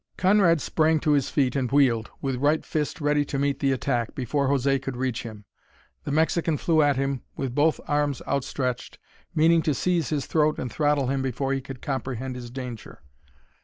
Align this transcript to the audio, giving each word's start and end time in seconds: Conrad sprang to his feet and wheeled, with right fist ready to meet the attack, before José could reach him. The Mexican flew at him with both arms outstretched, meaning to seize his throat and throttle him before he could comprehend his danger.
Conrad 0.17 0.59
sprang 0.61 0.99
to 1.01 1.11
his 1.11 1.29
feet 1.29 1.55
and 1.55 1.71
wheeled, 1.71 2.09
with 2.23 2.37
right 2.41 2.65
fist 2.65 2.99
ready 2.99 3.23
to 3.25 3.37
meet 3.37 3.59
the 3.59 3.71
attack, 3.71 4.15
before 4.15 4.47
José 4.49 4.81
could 4.81 4.97
reach 4.97 5.21
him. 5.21 5.45
The 6.05 6.11
Mexican 6.11 6.57
flew 6.57 6.81
at 6.81 6.95
him 6.95 7.21
with 7.35 7.53
both 7.53 7.79
arms 7.87 8.19
outstretched, 8.27 8.97
meaning 9.35 9.61
to 9.61 9.75
seize 9.75 10.09
his 10.09 10.25
throat 10.25 10.57
and 10.57 10.71
throttle 10.71 11.05
him 11.05 11.21
before 11.21 11.53
he 11.53 11.61
could 11.61 11.83
comprehend 11.83 12.35
his 12.35 12.49
danger. 12.49 13.03